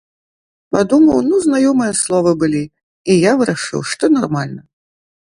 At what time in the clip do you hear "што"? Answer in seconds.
3.95-4.15